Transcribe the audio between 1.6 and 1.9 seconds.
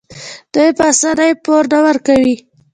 نه